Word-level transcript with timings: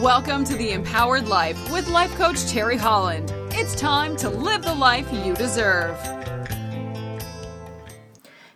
Welcome 0.00 0.44
to 0.44 0.56
the 0.56 0.72
Empowered 0.72 1.28
Life 1.28 1.70
with 1.70 1.86
Life 1.88 2.14
Coach 2.14 2.46
Terry 2.46 2.78
Holland. 2.78 3.30
It's 3.50 3.74
time 3.74 4.16
to 4.16 4.30
live 4.30 4.62
the 4.62 4.72
life 4.72 5.06
you 5.12 5.34
deserve. 5.34 5.94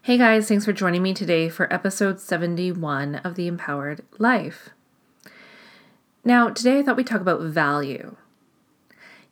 Hey 0.01 0.17
guys, 0.17 0.49
thanks 0.49 0.65
for 0.65 0.73
joining 0.73 1.03
me 1.03 1.13
today 1.13 1.51
for 1.51 1.71
episode 1.71 2.19
71 2.19 3.17
of 3.17 3.35
the 3.35 3.47
Empowered 3.47 4.01
Life. 4.17 4.71
Now, 6.25 6.49
today 6.49 6.79
I 6.79 6.83
thought 6.83 6.97
we'd 6.97 7.07
talk 7.07 7.21
about 7.21 7.43
value. 7.43 8.17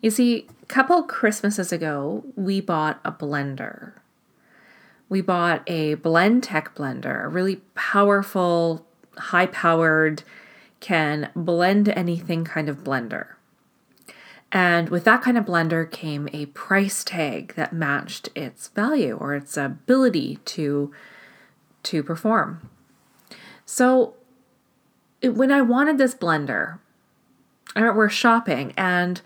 You 0.03 0.11
see, 0.11 0.47
a 0.63 0.67
couple 0.67 1.05
Christmases 1.05 1.73
ago, 1.73 2.25
we 2.37 2.61
bought 2.61 3.01
a 3.07 3.13
blender. 3.13 3.95
We 5.09 5.23
bought 5.23 5.63
a 5.67 5.97
Blendtec 5.97 6.75
blender, 6.75 7.25
a 7.25 7.29
really 7.29 7.63
powerful, 7.75 8.85
high 9.17 9.47
powered, 9.47 10.25
can 10.83 11.31
blend 11.35 11.89
anything 11.89 12.45
kind 12.45 12.69
of 12.69 12.85
blender. 12.85 13.29
And 14.51 14.91
with 14.91 15.05
that 15.05 15.23
kind 15.23 15.39
of 15.39 15.47
blender 15.47 15.91
came 15.91 16.29
a 16.33 16.47
price 16.47 17.03
tag 17.05 17.55
that 17.55 17.73
matched 17.73 18.29
its 18.35 18.69
value 18.69 19.17
or 19.17 19.35
its 19.35 19.57
ability 19.57 20.41
to 20.45 20.93
to 21.85 22.03
perform. 22.03 22.69
So 23.65 24.15
it, 25.23 25.35
when 25.35 25.51
I 25.51 25.63
wanted 25.63 25.99
this 25.99 26.15
blender, 26.15 26.81
I 27.75 27.89
we're 27.91 28.11
shopping 28.11 28.75
and 28.77 29.23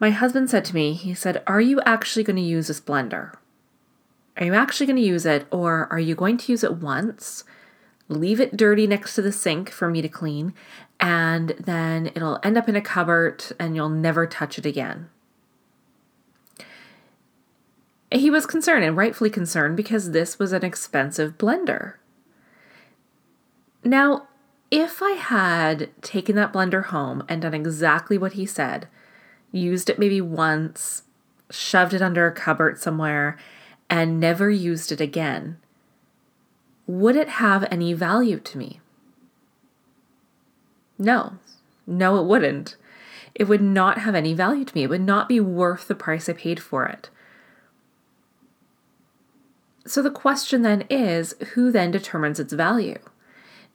my 0.00 0.10
husband 0.10 0.48
said 0.48 0.64
to 0.66 0.74
me, 0.74 0.94
he 0.94 1.12
said, 1.14 1.42
"Are 1.46 1.60
you 1.60 1.80
actually 1.82 2.24
going 2.24 2.36
to 2.36 2.42
use 2.42 2.68
this 2.68 2.80
blender? 2.80 3.34
Are 4.38 4.46
you 4.46 4.54
actually 4.54 4.86
going 4.86 4.96
to 4.96 5.02
use 5.02 5.26
it 5.26 5.46
or 5.50 5.86
are 5.90 6.00
you 6.00 6.14
going 6.14 6.38
to 6.38 6.50
use 6.50 6.64
it 6.64 6.76
once?" 6.76 7.44
Leave 8.10 8.40
it 8.40 8.56
dirty 8.56 8.86
next 8.86 9.14
to 9.14 9.22
the 9.22 9.32
sink 9.32 9.70
for 9.70 9.88
me 9.88 10.02
to 10.02 10.08
clean, 10.08 10.52
and 10.98 11.54
then 11.58 12.08
it'll 12.08 12.40
end 12.42 12.58
up 12.58 12.68
in 12.68 12.76
a 12.76 12.82
cupboard 12.82 13.44
and 13.58 13.74
you'll 13.74 13.88
never 13.88 14.26
touch 14.26 14.58
it 14.58 14.66
again. 14.66 15.08
He 18.12 18.28
was 18.28 18.44
concerned 18.44 18.84
and 18.84 18.96
rightfully 18.96 19.30
concerned 19.30 19.76
because 19.76 20.10
this 20.10 20.38
was 20.38 20.52
an 20.52 20.64
expensive 20.64 21.38
blender. 21.38 21.94
Now, 23.84 24.26
if 24.70 25.00
I 25.02 25.12
had 25.12 25.90
taken 26.02 26.34
that 26.36 26.52
blender 26.52 26.86
home 26.86 27.24
and 27.28 27.40
done 27.40 27.54
exactly 27.54 28.18
what 28.18 28.32
he 28.32 28.44
said, 28.44 28.88
used 29.52 29.88
it 29.88 29.98
maybe 29.98 30.20
once, 30.20 31.04
shoved 31.50 31.94
it 31.94 32.02
under 32.02 32.26
a 32.26 32.32
cupboard 32.32 32.80
somewhere, 32.80 33.38
and 33.88 34.18
never 34.20 34.50
used 34.50 34.90
it 34.90 35.00
again, 35.00 35.58
would 36.90 37.16
it 37.16 37.28
have 37.28 37.66
any 37.70 37.92
value 37.92 38.40
to 38.40 38.58
me? 38.58 38.80
No, 40.98 41.34
no, 41.86 42.20
it 42.20 42.26
wouldn't. 42.26 42.76
It 43.34 43.44
would 43.44 43.62
not 43.62 43.98
have 43.98 44.14
any 44.14 44.34
value 44.34 44.64
to 44.64 44.74
me. 44.74 44.82
It 44.82 44.90
would 44.90 45.00
not 45.00 45.28
be 45.28 45.40
worth 45.40 45.88
the 45.88 45.94
price 45.94 46.28
I 46.28 46.32
paid 46.32 46.60
for 46.60 46.86
it. 46.86 47.08
So 49.86 50.02
the 50.02 50.10
question 50.10 50.62
then 50.62 50.84
is 50.90 51.34
who 51.54 51.72
then 51.72 51.90
determines 51.90 52.38
its 52.38 52.52
value? 52.52 52.98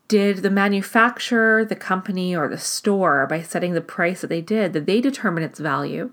Did 0.08 0.38
the 0.38 0.52
manufacturer, 0.52 1.66
the 1.66 1.76
company, 1.76 2.36
or 2.36 2.48
the 2.48 2.60
store, 2.60 3.26
by 3.28 3.42
setting 3.42 3.74
the 3.74 3.82
price 3.82 4.22
that 4.22 4.28
they 4.28 4.42
did, 4.42 4.74
did 4.74 4.86
they 4.86 5.02
determine 5.02 5.44
its 5.44 5.60
value? 5.60 6.12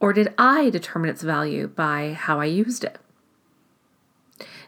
Or 0.00 0.12
did 0.12 0.34
I 0.36 0.70
determine 0.70 1.10
its 1.10 1.22
value 1.22 1.68
by 1.68 2.14
how 2.14 2.40
I 2.40 2.46
used 2.46 2.82
it? 2.82 2.98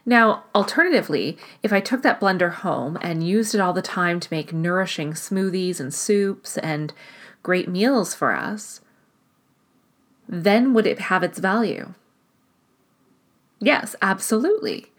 Now, 0.05 0.43
alternatively, 0.53 1.37
if 1.61 1.71
I 1.71 1.79
took 1.79 2.01
that 2.01 2.19
blender 2.19 2.51
home 2.51 2.97
and 3.01 3.25
used 3.25 3.55
it 3.55 3.61
all 3.61 3.73
the 3.73 3.81
time 3.81 4.19
to 4.19 4.27
make 4.31 4.51
nourishing 4.51 5.13
smoothies 5.13 5.79
and 5.79 5.93
soups 5.93 6.57
and 6.57 6.93
great 7.41 7.69
meals 7.69 8.13
for 8.13 8.33
us, 8.33 8.81
then 10.27 10.73
would 10.73 10.87
it 10.87 10.99
have 10.99 11.23
its 11.23 11.39
value? 11.39 11.93
Yes, 13.59 13.95
absolutely. 14.01 14.91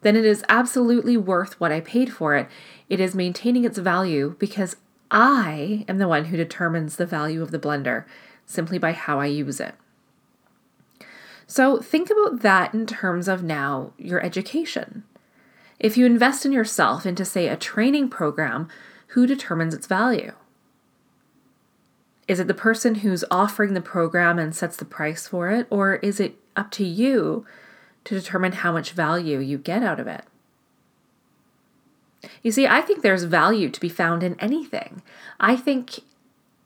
Then 0.00 0.16
it 0.16 0.24
is 0.24 0.44
absolutely 0.48 1.16
worth 1.16 1.60
what 1.60 1.72
I 1.72 1.80
paid 1.80 2.12
for 2.12 2.34
it. 2.34 2.48
It 2.88 2.98
is 2.98 3.14
maintaining 3.14 3.64
its 3.64 3.78
value 3.78 4.34
because 4.38 4.76
I 5.10 5.84
am 5.88 5.98
the 5.98 6.08
one 6.08 6.26
who 6.26 6.36
determines 6.36 6.96
the 6.96 7.06
value 7.06 7.42
of 7.42 7.52
the 7.52 7.58
blender 7.58 8.04
simply 8.44 8.78
by 8.78 8.92
how 8.92 9.20
I 9.20 9.26
use 9.26 9.60
it. 9.60 9.74
So 11.48 11.80
think 11.80 12.10
about 12.10 12.42
that 12.42 12.74
in 12.74 12.86
terms 12.86 13.26
of 13.26 13.42
now 13.42 13.92
your 13.96 14.22
education. 14.22 15.02
If 15.80 15.96
you 15.96 16.06
invest 16.06 16.44
in 16.44 16.52
yourself 16.52 17.06
into, 17.06 17.24
say, 17.24 17.48
a 17.48 17.56
training 17.56 18.10
program, 18.10 18.68
who 19.08 19.26
determines 19.26 19.72
its 19.72 19.86
value? 19.86 20.32
Is 22.26 22.38
it 22.38 22.46
the 22.46 22.54
person 22.54 22.96
who's 22.96 23.24
offering 23.30 23.72
the 23.72 23.80
program 23.80 24.38
and 24.38 24.54
sets 24.54 24.76
the 24.76 24.84
price 24.84 25.26
for 25.26 25.50
it, 25.50 25.66
or 25.70 25.96
is 25.96 26.20
it 26.20 26.36
up 26.54 26.70
to 26.72 26.84
you 26.84 27.46
to 28.04 28.14
determine 28.14 28.52
how 28.52 28.70
much 28.70 28.92
value 28.92 29.38
you 29.38 29.56
get 29.56 29.82
out 29.82 29.98
of 29.98 30.06
it? 30.06 30.24
You 32.42 32.52
see, 32.52 32.66
I 32.66 32.82
think 32.82 33.00
there's 33.00 33.24
value 33.24 33.70
to 33.70 33.80
be 33.80 33.88
found 33.88 34.22
in 34.22 34.38
anything. 34.38 35.02
I 35.40 35.56
think 35.56 36.00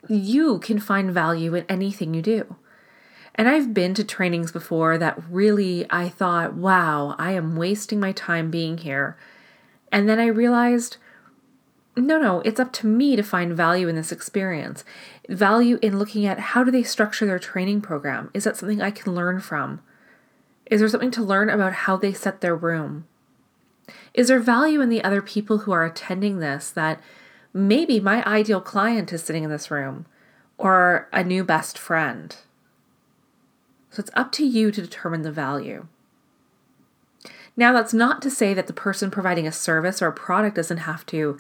you 0.09 0.59
can 0.59 0.81
find 0.81 1.13
value 1.13 1.55
in 1.55 1.65
anything 1.69 2.15
you 2.15 2.23
do. 2.23 2.57
And 3.35 3.49
I've 3.49 3.73
been 3.73 3.95
to 3.95 4.05
trainings 4.05 4.53
before 4.53 4.99
that 4.99 5.23
really 5.31 5.87
I 5.91 6.09
thought, 6.09 6.55
wow, 6.55 7.17
I 7.19 7.33
am 7.33 7.57
wasting 7.57 7.99
my 7.99 8.13
time 8.13 8.51
being 8.51 8.79
here. 8.79 9.17
And 9.91 10.09
then 10.09 10.21
I 10.21 10.27
realized, 10.27 10.99
no, 11.97 12.19
no, 12.19 12.41
it's 12.41 12.61
up 12.61 12.73
to 12.75 12.87
me 12.87 13.17
to 13.17 13.23
find 13.23 13.57
value 13.57 13.89
in 13.89 13.97
this 13.97 14.13
experience. 14.13 14.85
Value 15.29 15.79
in 15.83 15.99
looking 15.99 16.27
at 16.27 16.39
how 16.39 16.65
do 16.65 16.71
they 16.71 16.83
structure 16.83 17.27
their 17.27 17.39
training 17.39 17.81
program? 17.81 18.31
Is 18.35 18.45
that 18.45 18.57
something 18.57 18.81
I 18.81 18.91
can 18.91 19.15
learn 19.15 19.41
from? 19.41 19.81
Is 20.67 20.81
there 20.81 20.89
something 20.89 21.11
to 21.13 21.23
learn 21.23 21.51
about 21.51 21.73
how 21.73 21.97
they 21.97 22.13
set 22.13 22.41
their 22.41 22.57
room? 22.57 23.07
Is 24.15 24.29
there 24.29 24.41
value 24.41 24.81
in 24.81 24.89
the 24.89 25.05
other 25.05 25.23
people 25.23 25.59
who 25.59 25.73
are 25.73 25.85
attending 25.85 26.39
this 26.39 26.71
that 26.71 27.01
maybe 27.53 28.01
my 28.01 28.25
ideal 28.25 28.61
client 28.61 29.13
is 29.13 29.23
sitting 29.23 29.45
in 29.45 29.51
this 29.51 29.71
room 29.71 30.07
or 30.57 31.09
a 31.13 31.25
new 31.25 31.45
best 31.45 31.79
friend? 31.79 32.37
So 33.93 34.01
it's 34.01 34.11
up 34.15 34.33
to 34.33 34.45
you 34.45 34.73
to 34.73 34.81
determine 34.81 35.21
the 35.21 35.31
value. 35.31 35.87
Now, 37.57 37.75
that's 37.75 37.93
not 37.93 38.23
to 38.23 38.31
say 38.31 38.55
that 38.55 38.67
the 38.67 38.73
person 38.73 39.11
providing 39.11 39.47
a 39.47 39.53
service 39.53 40.01
or 40.01 40.07
a 40.07 40.13
product 40.13 40.57
doesn't 40.57 40.79
have 40.79 41.05
to 41.07 41.39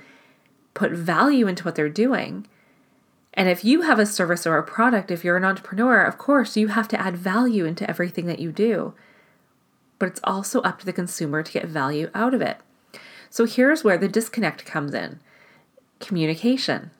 put 0.75 0.93
value 0.93 1.47
into 1.47 1.65
what 1.65 1.75
they're 1.75 1.89
doing. 1.89 2.47
And 3.33 3.49
if 3.49 3.65
you 3.65 3.81
have 3.81 3.99
a 3.99 4.05
service 4.05 4.47
or 4.47 4.59
a 4.59 4.63
product, 4.63 5.11
if 5.11 5.25
you're 5.25 5.39
an 5.39 5.47
entrepreneur, 5.47 6.03
of 6.03 6.19
course, 6.19 6.55
you 6.55 6.69
have 6.69 6.89
to 6.89 7.01
add 7.01 7.17
value 7.17 7.65
into 7.65 7.89
everything 7.89 8.27
that 8.27 8.39
you 8.39 8.53
do. 8.53 8.93
But 9.99 10.11
it's 10.11 10.21
also 10.23 10.61
up 10.61 10.79
to 10.81 10.85
the 10.85 10.93
consumer 10.93 11.43
to 11.43 11.53
get 11.53 11.65
value 11.65 12.11
out 12.15 12.35
of 12.35 12.43
it. 12.43 12.59
So 13.31 13.47
here's 13.47 13.83
where 13.83 13.97
the 13.97 14.09
disconnect 14.09 14.67
comes 14.67 14.93
in 14.93 15.21
communication. 16.01 16.91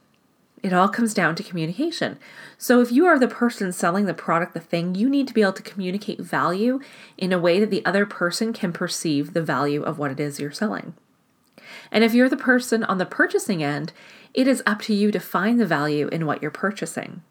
It 0.63 0.73
all 0.73 0.89
comes 0.89 1.13
down 1.13 1.35
to 1.37 1.43
communication. 1.43 2.19
So, 2.57 2.81
if 2.81 2.93
you 2.93 3.05
are 3.07 3.19
the 3.19 3.27
person 3.27 3.73
selling 3.73 4.07
the 4.07 4.15
product, 4.15 4.55
the 4.55 4.61
thing, 4.61 4.95
you 4.95 5.09
need 5.09 5.27
to 5.27 5.35
be 5.35 5.43
able 5.43 5.55
to 5.55 5.63
communicate 5.63 6.21
value 6.21 6.79
in 7.19 7.33
a 7.33 7.39
way 7.39 7.59
that 7.59 7.71
the 7.71 7.85
other 7.85 8.07
person 8.07 8.53
can 8.53 8.73
perceive 8.73 9.33
the 9.33 9.43
value 9.43 9.83
of 9.83 9.99
what 9.99 10.13
it 10.13 10.21
is 10.21 10.39
you're 10.39 10.53
selling. 10.53 10.95
And 11.91 12.05
if 12.05 12.15
you're 12.15 12.29
the 12.29 12.37
person 12.37 12.85
on 12.85 12.99
the 12.99 13.07
purchasing 13.07 13.63
end, 13.63 13.93
it 14.35 14.47
is 14.47 14.63
up 14.65 14.81
to 14.83 14.95
you 14.95 15.11
to 15.11 15.19
find 15.19 15.59
the 15.59 15.67
value 15.67 16.09
in 16.09 16.27
what 16.27 16.41
you're 16.41 16.51
purchasing. 16.51 17.23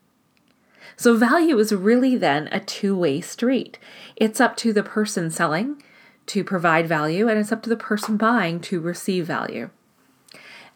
So, 0.97 1.15
value 1.15 1.57
is 1.57 1.73
really 1.73 2.17
then 2.17 2.49
a 2.51 2.59
two 2.59 2.97
way 2.97 3.21
street. 3.21 3.79
It's 4.17 4.41
up 4.41 4.57
to 4.57 4.73
the 4.73 4.83
person 4.83 5.31
selling 5.31 5.81
to 6.27 6.43
provide 6.43 6.85
value, 6.85 7.29
and 7.29 7.39
it's 7.39 7.51
up 7.53 7.63
to 7.63 7.69
the 7.69 7.77
person 7.77 8.17
buying 8.17 8.59
to 8.61 8.81
receive 8.81 9.25
value. 9.25 9.69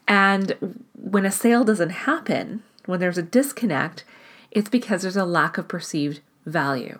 And 0.07 0.85
when 0.93 1.25
a 1.25 1.31
sale 1.31 1.63
doesn't 1.63 1.89
happen, 1.89 2.63
when 2.85 2.99
there's 2.99 3.17
a 3.17 3.23
disconnect, 3.23 4.03
it's 4.51 4.69
because 4.69 5.01
there's 5.01 5.17
a 5.17 5.25
lack 5.25 5.57
of 5.57 5.67
perceived 5.67 6.21
value. 6.45 6.99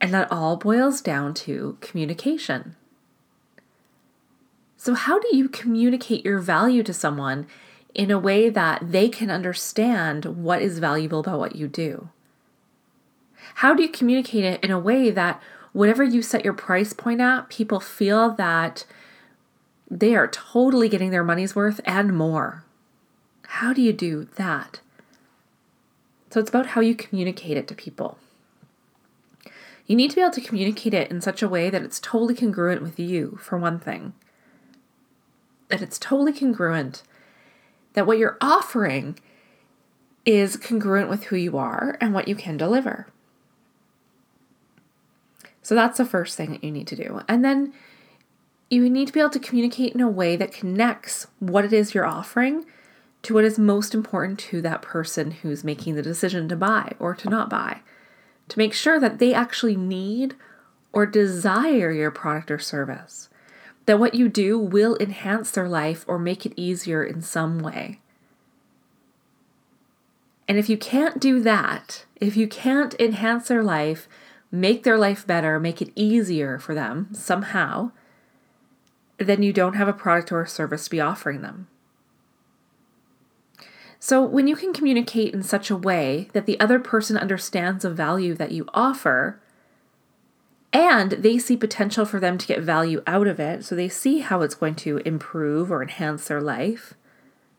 And 0.00 0.12
that 0.14 0.30
all 0.30 0.56
boils 0.56 1.00
down 1.00 1.34
to 1.34 1.78
communication. 1.80 2.76
So, 4.76 4.94
how 4.94 5.18
do 5.18 5.34
you 5.34 5.48
communicate 5.48 6.24
your 6.24 6.40
value 6.40 6.82
to 6.82 6.92
someone 6.92 7.46
in 7.94 8.10
a 8.10 8.18
way 8.18 8.50
that 8.50 8.92
they 8.92 9.08
can 9.08 9.30
understand 9.30 10.24
what 10.24 10.60
is 10.60 10.78
valuable 10.78 11.20
about 11.20 11.38
what 11.38 11.56
you 11.56 11.68
do? 11.68 12.10
How 13.56 13.72
do 13.74 13.82
you 13.82 13.88
communicate 13.88 14.44
it 14.44 14.62
in 14.62 14.70
a 14.70 14.78
way 14.78 15.10
that 15.10 15.42
whatever 15.72 16.04
you 16.04 16.22
set 16.22 16.44
your 16.44 16.54
price 16.54 16.92
point 16.92 17.20
at, 17.20 17.48
people 17.48 17.80
feel 17.80 18.30
that 18.32 18.84
they 19.90 20.14
are 20.14 20.28
totally 20.28 20.88
getting 20.88 21.10
their 21.10 21.24
money's 21.24 21.54
worth 21.54 21.80
and 21.84 22.16
more. 22.16 22.64
How 23.46 23.72
do 23.72 23.82
you 23.82 23.92
do 23.92 24.28
that? 24.36 24.80
So 26.30 26.40
it's 26.40 26.48
about 26.48 26.68
how 26.68 26.80
you 26.80 26.94
communicate 26.94 27.56
it 27.56 27.68
to 27.68 27.74
people. 27.74 28.18
You 29.86 29.94
need 29.94 30.10
to 30.10 30.16
be 30.16 30.22
able 30.22 30.32
to 30.32 30.40
communicate 30.40 30.94
it 30.94 31.10
in 31.10 31.20
such 31.20 31.42
a 31.42 31.48
way 31.48 31.70
that 31.70 31.82
it's 31.82 32.00
totally 32.00 32.34
congruent 32.34 32.82
with 32.82 32.98
you, 32.98 33.38
for 33.40 33.58
one 33.58 33.78
thing. 33.78 34.14
That 35.68 35.82
it's 35.82 35.98
totally 35.98 36.32
congruent 36.32 37.02
that 37.92 38.06
what 38.06 38.18
you're 38.18 38.38
offering 38.40 39.18
is 40.24 40.56
congruent 40.56 41.08
with 41.08 41.24
who 41.24 41.36
you 41.36 41.56
are 41.56 41.96
and 42.00 42.14
what 42.14 42.28
you 42.28 42.34
can 42.34 42.56
deliver. 42.56 43.06
So 45.62 45.74
that's 45.74 45.98
the 45.98 46.04
first 46.04 46.36
thing 46.36 46.50
that 46.52 46.64
you 46.64 46.70
need 46.70 46.86
to 46.88 46.96
do. 46.96 47.22
And 47.28 47.44
then 47.44 47.72
you 48.70 48.88
need 48.88 49.06
to 49.06 49.12
be 49.12 49.20
able 49.20 49.30
to 49.30 49.38
communicate 49.38 49.94
in 49.94 50.00
a 50.00 50.08
way 50.08 50.36
that 50.36 50.52
connects 50.52 51.26
what 51.38 51.64
it 51.64 51.72
is 51.72 51.94
you're 51.94 52.06
offering 52.06 52.64
to 53.22 53.34
what 53.34 53.44
is 53.44 53.58
most 53.58 53.94
important 53.94 54.38
to 54.38 54.60
that 54.60 54.82
person 54.82 55.30
who's 55.30 55.64
making 55.64 55.94
the 55.94 56.02
decision 56.02 56.48
to 56.48 56.56
buy 56.56 56.92
or 56.98 57.14
to 57.14 57.28
not 57.28 57.48
buy, 57.48 57.80
to 58.48 58.58
make 58.58 58.74
sure 58.74 59.00
that 59.00 59.18
they 59.18 59.32
actually 59.32 59.76
need 59.76 60.34
or 60.92 61.06
desire 61.06 61.90
your 61.90 62.10
product 62.10 62.50
or 62.50 62.58
service, 62.58 63.28
that 63.86 63.98
what 63.98 64.14
you 64.14 64.28
do 64.28 64.58
will 64.58 64.96
enhance 64.98 65.50
their 65.50 65.68
life 65.68 66.04
or 66.06 66.18
make 66.18 66.44
it 66.46 66.52
easier 66.56 67.02
in 67.02 67.20
some 67.20 67.58
way. 67.58 68.00
And 70.46 70.58
if 70.58 70.68
you 70.68 70.76
can't 70.76 71.20
do 71.20 71.40
that, 71.40 72.04
if 72.20 72.36
you 72.36 72.46
can't 72.46 72.94
enhance 73.00 73.48
their 73.48 73.62
life, 73.62 74.06
make 74.50 74.82
their 74.82 74.98
life 74.98 75.26
better, 75.26 75.58
make 75.58 75.80
it 75.80 75.90
easier 75.96 76.58
for 76.58 76.74
them 76.74 77.08
somehow, 77.12 77.90
then 79.18 79.42
you 79.42 79.52
don't 79.52 79.74
have 79.74 79.88
a 79.88 79.92
product 79.92 80.32
or 80.32 80.42
a 80.42 80.48
service 80.48 80.84
to 80.84 80.90
be 80.90 81.00
offering 81.00 81.42
them. 81.42 81.68
So, 83.98 84.22
when 84.22 84.46
you 84.46 84.56
can 84.56 84.72
communicate 84.72 85.32
in 85.32 85.42
such 85.42 85.70
a 85.70 85.76
way 85.76 86.28
that 86.34 86.44
the 86.44 86.60
other 86.60 86.78
person 86.78 87.16
understands 87.16 87.82
the 87.82 87.90
value 87.90 88.34
that 88.34 88.52
you 88.52 88.68
offer 88.74 89.40
and 90.72 91.12
they 91.12 91.38
see 91.38 91.56
potential 91.56 92.04
for 92.04 92.20
them 92.20 92.36
to 92.36 92.46
get 92.46 92.60
value 92.60 93.02
out 93.06 93.26
of 93.26 93.40
it, 93.40 93.64
so 93.64 93.74
they 93.74 93.88
see 93.88 94.18
how 94.18 94.42
it's 94.42 94.56
going 94.56 94.74
to 94.74 94.98
improve 94.98 95.70
or 95.70 95.80
enhance 95.80 96.28
their 96.28 96.40
life, 96.40 96.94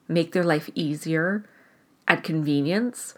make 0.08 0.34
their 0.34 0.44
life 0.44 0.70
easier, 0.76 1.46
add 2.08 2.24
convenience, 2.24 3.16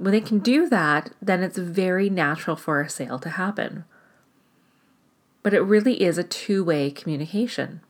when 0.00 0.12
they 0.12 0.22
can 0.22 0.38
do 0.38 0.66
that, 0.66 1.10
then 1.20 1.42
it's 1.42 1.58
very 1.58 2.08
natural 2.08 2.56
for 2.56 2.80
a 2.80 2.88
sale 2.88 3.18
to 3.18 3.28
happen. 3.28 3.84
But 5.42 5.54
it 5.54 5.60
really 5.60 6.02
is 6.02 6.18
a 6.18 6.24
two 6.24 6.62
way 6.62 6.90
communication. 6.90 7.80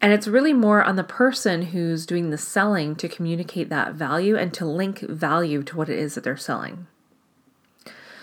And 0.00 0.12
it's 0.12 0.26
really 0.26 0.54
more 0.54 0.82
on 0.82 0.96
the 0.96 1.04
person 1.04 1.62
who's 1.62 2.06
doing 2.06 2.30
the 2.30 2.38
selling 2.38 2.96
to 2.96 3.08
communicate 3.08 3.68
that 3.68 3.94
value 3.94 4.36
and 4.36 4.52
to 4.54 4.64
link 4.64 5.00
value 5.00 5.62
to 5.64 5.76
what 5.76 5.90
it 5.90 5.98
is 5.98 6.14
that 6.14 6.24
they're 6.24 6.36
selling. 6.36 6.86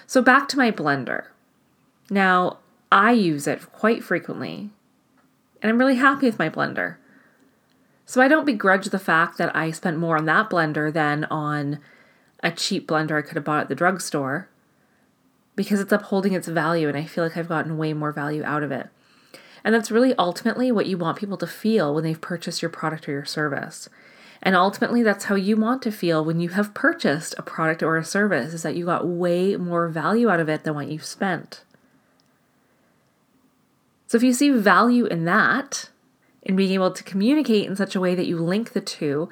So, 0.07 0.21
back 0.21 0.47
to 0.49 0.57
my 0.57 0.71
blender. 0.71 1.25
Now, 2.09 2.57
I 2.91 3.11
use 3.11 3.45
it 3.45 3.71
quite 3.73 4.03
frequently, 4.03 4.71
and 5.61 5.69
I'm 5.69 5.77
really 5.77 5.95
happy 5.97 6.25
with 6.25 6.39
my 6.39 6.49
blender. 6.49 6.95
So, 8.05 8.21
I 8.21 8.27
don't 8.27 8.45
begrudge 8.45 8.87
the 8.87 8.99
fact 8.99 9.37
that 9.37 9.55
I 9.55 9.69
spent 9.71 9.97
more 9.97 10.17
on 10.17 10.25
that 10.25 10.49
blender 10.49 10.91
than 10.91 11.25
on 11.25 11.79
a 12.41 12.51
cheap 12.51 12.87
blender 12.87 13.19
I 13.19 13.21
could 13.21 13.35
have 13.35 13.43
bought 13.43 13.61
at 13.61 13.69
the 13.69 13.75
drugstore 13.75 14.49
because 15.57 15.81
it's 15.81 15.91
upholding 15.91 16.31
its 16.31 16.47
value 16.47 16.87
and 16.87 16.95
I 16.95 17.03
feel 17.03 17.25
like 17.25 17.35
I've 17.35 17.49
gotten 17.49 17.77
way 17.77 17.91
more 17.91 18.13
value 18.13 18.43
out 18.45 18.63
of 18.63 18.71
it. 18.71 18.87
And 19.65 19.75
that's 19.75 19.91
really 19.91 20.13
ultimately 20.17 20.71
what 20.71 20.85
you 20.85 20.97
want 20.97 21.17
people 21.17 21.35
to 21.37 21.47
feel 21.47 21.93
when 21.93 22.05
they've 22.05 22.21
purchased 22.21 22.61
your 22.61 22.69
product 22.69 23.09
or 23.09 23.11
your 23.11 23.25
service. 23.25 23.89
And 24.41 24.55
ultimately, 24.55 25.01
that's 25.01 25.25
how 25.25 25.35
you 25.35 25.57
want 25.57 25.81
to 25.81 25.91
feel 25.91 26.23
when 26.23 26.39
you 26.39 26.49
have 26.49 26.75
purchased 26.75 27.33
a 27.37 27.41
product 27.41 27.81
or 27.81 27.97
a 27.97 28.05
service 28.05 28.53
is 28.53 28.61
that 28.61 28.75
you 28.75 28.85
got 28.85 29.07
way 29.07 29.57
more 29.57 29.89
value 29.89 30.29
out 30.29 30.39
of 30.39 30.47
it 30.47 30.63
than 30.63 30.75
what 30.75 30.87
you've 30.87 31.03
spent. 31.03 31.63
So 34.05 34.15
if 34.15 34.23
you 34.23 34.31
see 34.31 34.51
value 34.51 35.05
in 35.05 35.25
that, 35.25 35.89
in 36.43 36.55
being 36.55 36.71
able 36.71 36.91
to 36.91 37.03
communicate 37.03 37.65
in 37.65 37.75
such 37.75 37.95
a 37.95 37.99
way 37.99 38.13
that 38.13 38.27
you 38.27 38.37
link 38.37 38.71
the 38.71 38.79
two, 38.79 39.27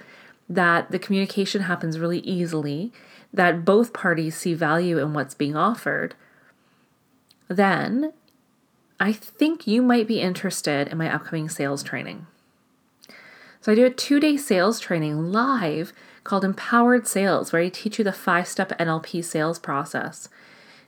that 0.49 0.91
the 0.91 0.99
communication 0.99 1.61
happens 1.61 1.99
really 1.99 2.19
easily, 2.19 2.91
that 3.35 3.65
both 3.65 3.93
parties 3.93 4.35
see 4.35 4.53
value 4.53 4.97
in 4.97 5.13
what's 5.13 5.33
being 5.35 5.55
offered, 5.55 6.15
then 7.47 8.13
I 8.99 9.11
think 9.11 9.67
you 9.67 9.81
might 9.81 10.07
be 10.07 10.21
interested 10.21 10.87
in 10.87 10.97
my 10.97 11.13
upcoming 11.13 11.49
sales 11.49 11.83
training. 11.83 12.27
So, 13.59 13.71
I 13.71 13.75
do 13.75 13.85
a 13.85 13.89
two 13.89 14.19
day 14.19 14.37
sales 14.37 14.79
training 14.79 15.31
live 15.31 15.91
called 16.23 16.45
Empowered 16.45 17.07
Sales, 17.07 17.51
where 17.51 17.61
I 17.61 17.69
teach 17.69 17.97
you 17.97 18.03
the 18.03 18.13
five 18.13 18.47
step 18.47 18.69
NLP 18.79 19.23
sales 19.23 19.59
process. 19.59 20.29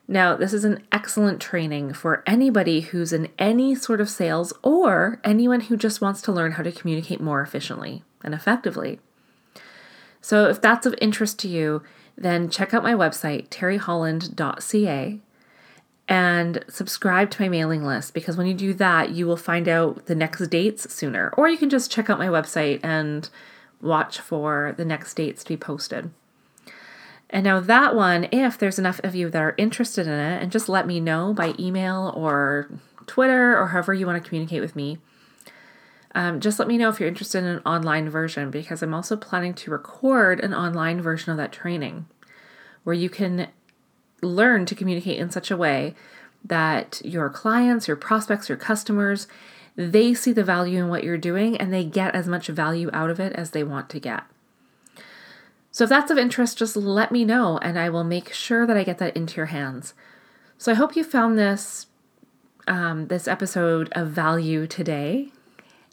Now, 0.08 0.38
this 0.38 0.54
is 0.54 0.64
an 0.64 0.84
excellent 0.92 1.42
training 1.42 1.94
for 1.94 2.24
anybody 2.26 2.80
who's 2.80 3.12
in 3.12 3.28
any 3.38 3.76
sort 3.76 4.00
of 4.00 4.10
sales 4.10 4.54
or 4.64 5.20
anyone 5.24 5.62
who 5.62 5.76
just 5.76 6.00
wants 6.00 6.22
to 6.24 6.32
learn 6.32 6.54
how 6.54 6.64
to 6.64 6.72
communicate 6.72 7.20
more 7.20 7.42
efficiently 7.42 8.04
and 8.24 8.34
effectively. 8.34 9.00
So 10.22 10.48
if 10.48 10.62
that's 10.62 10.86
of 10.86 10.96
interest 11.02 11.40
to 11.40 11.50
you, 11.50 11.84
then 12.18 12.50
check 12.50 12.74
out 12.74 12.84
my 12.84 12.94
website, 12.94 13.50
terryholland.ca, 13.50 15.20
and 16.10 16.66
subscribe 16.70 17.30
to 17.32 17.42
my 17.42 17.50
mailing 17.50 17.84
list 17.84 18.14
because 18.14 18.38
when 18.38 18.48
you 18.48 18.54
do 18.54 18.74
that, 18.74 19.12
you 19.12 19.28
will 19.28 19.38
find 19.38 19.68
out 19.68 20.06
the 20.06 20.16
next 20.16 20.48
dates 20.48 20.92
sooner. 20.94 21.34
Or 21.38 21.48
you 21.48 21.58
can 21.58 21.70
just 21.70 21.92
check 21.92 22.10
out 22.10 22.18
my 22.18 22.28
website 22.28 22.80
and 22.84 23.30
watch 23.82 24.20
for 24.20 24.74
the 24.78 24.86
next 24.86 25.14
dates 25.16 25.44
to 25.44 25.50
be 25.50 25.58
posted. 25.58 26.10
And 27.30 27.44
now, 27.44 27.60
that 27.60 27.94
one, 27.94 28.30
if 28.32 28.58
there's 28.58 28.80
enough 28.80 29.02
of 29.04 29.14
you 29.14 29.30
that 29.30 29.42
are 29.42 29.54
interested 29.58 30.08
in 30.08 30.14
it, 30.14 30.42
and 30.42 30.52
just 30.52 30.70
let 30.70 30.88
me 30.88 31.02
know 31.02 31.34
by 31.34 31.54
email 31.60 32.14
or 32.16 32.70
Twitter 33.06 33.58
or 33.58 33.68
however 33.68 33.94
you 33.94 34.06
want 34.06 34.24
to 34.24 34.28
communicate 34.28 34.62
with 34.62 34.78
me, 34.78 34.98
um, 36.18 36.40
just 36.40 36.58
let 36.58 36.68
me 36.68 36.80
know 36.80 36.90
if 36.90 37.00
you're 37.00 37.08
interested 37.08 37.44
in 37.44 37.46
an 37.46 37.62
online 37.64 38.10
version 38.10 38.50
because 38.50 38.82
I'm 38.82 38.96
also 38.96 39.16
planning 39.16 39.54
to 39.54 39.70
record 39.70 40.40
an 40.40 40.52
online 40.52 41.00
version 41.00 41.30
of 41.30 41.38
that 41.38 41.52
training 41.52 42.08
where 42.84 42.96
you 42.96 43.08
can 43.08 43.50
learn 44.24 44.66
to 44.66 44.74
communicate 44.74 45.20
in 45.20 45.30
such 45.30 45.52
a 45.52 45.58
way 45.58 45.94
that 46.44 47.04
your 47.06 47.30
clients, 47.30 47.88
your 47.88 47.98
prospects, 47.98 48.50
your 48.50 48.58
customers, 48.58 49.28
they 49.76 50.16
see 50.16 50.32
the 50.32 50.44
value 50.44 50.80
in 50.80 50.90
what 50.90 51.04
you're 51.04 51.20
doing 51.20 51.56
and 51.56 51.72
they 51.72 51.84
get 51.84 52.16
as 52.16 52.28
much 52.28 52.48
value 52.48 52.90
out 52.94 53.12
of 53.12 53.20
it 53.20 53.32
as 53.34 53.52
they 53.52 53.64
want 53.64 53.88
to 53.92 54.00
get. 54.00 54.24
So 55.70 55.84
if 55.84 55.90
that's 55.92 56.10
of 56.10 56.18
interest, 56.18 56.58
just 56.58 56.76
let 56.76 57.12
me 57.12 57.26
know 57.26 57.60
and 57.60 57.78
I 57.78 57.92
will 57.92 58.04
make 58.04 58.34
sure 58.34 58.66
that 58.66 58.76
I 58.76 58.84
get 58.84 58.98
that 58.98 59.16
into 59.16 59.36
your 59.36 59.46
hands. 59.46 59.94
So 60.58 60.72
I 60.72 60.76
hope 60.76 60.96
you 60.96 61.04
found 61.04 61.38
this 61.38 61.86
um, 62.66 63.08
this 63.08 63.28
episode 63.28 63.90
of 63.92 64.10
value 64.10 64.66
today. 64.66 65.32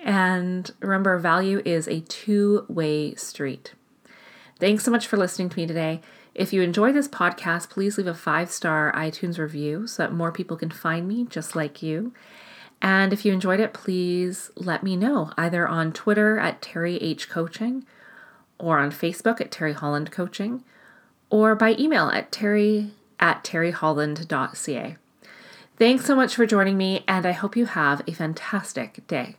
And 0.04 0.70
remember, 0.80 1.18
value 1.18 1.62
is 1.64 1.88
a 1.88 2.00
two 2.02 2.67
way 2.69 3.14
street. 3.14 3.72
Thanks 4.60 4.84
so 4.84 4.90
much 4.90 5.06
for 5.06 5.17
listening 5.17 5.48
to 5.48 5.56
me 5.56 5.67
today. 5.67 6.02
If 6.34 6.52
you 6.52 6.60
enjoy 6.60 6.93
this 6.93 7.08
podcast, 7.08 7.70
please 7.70 7.96
leave 7.96 8.06
a 8.06 8.14
five 8.14 8.50
star 8.50 8.93
iTunes 8.94 9.38
review 9.38 9.86
so 9.86 10.02
that 10.02 10.12
more 10.12 10.31
people 10.31 10.58
can 10.58 10.70
find 10.70 11.08
me 11.08 11.24
just 11.24 11.56
like 11.56 11.82
you. 11.82 12.12
And 12.82 13.14
if 13.14 13.24
you 13.24 13.32
enjoyed 13.32 13.60
it, 13.60 13.72
please 13.72 14.50
let 14.56 14.82
me 14.82 14.94
know 14.94 15.32
either 15.38 15.67
on 15.67 15.93
Twitter 15.93 16.38
at 16.38 16.60
Terry 16.60 16.98
H 16.98 17.31
Coaching 17.31 17.86
or 18.58 18.79
on 18.79 18.90
Facebook 18.90 19.40
at 19.40 19.50
Terry 19.50 19.72
Holland 19.72 20.10
Coaching 20.10 20.62
or 21.31 21.55
by 21.55 21.74
email 21.79 22.10
at 22.10 22.31
terry 22.31 22.90
at 23.19 23.43
terryholland.ca. 23.43 24.96
Thanks 25.79 26.05
so 26.05 26.14
much 26.14 26.34
for 26.34 26.46
joining 26.46 26.76
me, 26.76 27.05
and 27.08 27.24
I 27.26 27.32
hope 27.32 27.56
you 27.56 27.67
have 27.67 28.02
a 28.06 28.12
fantastic 28.12 29.05
day. 29.08 29.36